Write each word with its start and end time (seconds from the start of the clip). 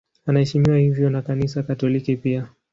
Anaheshimiwa 0.25 0.77
hivyo 0.77 1.09
na 1.09 1.21
Kanisa 1.21 1.63
Katoliki 1.63 2.15
pia. 2.17 2.47